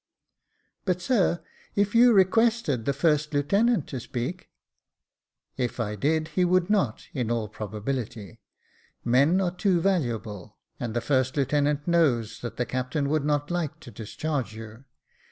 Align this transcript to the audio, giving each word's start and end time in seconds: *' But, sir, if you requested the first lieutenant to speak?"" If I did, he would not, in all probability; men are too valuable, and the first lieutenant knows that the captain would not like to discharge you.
*' 0.43 0.83
But, 0.83 0.99
sir, 0.99 1.43
if 1.75 1.93
you 1.93 2.11
requested 2.11 2.85
the 2.85 2.91
first 2.91 3.35
lieutenant 3.35 3.85
to 3.89 3.99
speak?"" 3.99 4.49
If 5.57 5.79
I 5.79 5.95
did, 5.95 6.29
he 6.29 6.43
would 6.43 6.71
not, 6.71 7.03
in 7.13 7.29
all 7.29 7.47
probability; 7.47 8.41
men 9.05 9.39
are 9.39 9.51
too 9.55 9.79
valuable, 9.79 10.57
and 10.79 10.95
the 10.95 11.01
first 11.01 11.37
lieutenant 11.37 11.87
knows 11.87 12.39
that 12.41 12.57
the 12.57 12.65
captain 12.65 13.09
would 13.09 13.23
not 13.23 13.51
like 13.51 13.79
to 13.81 13.91
discharge 13.91 14.55
you. 14.55 14.85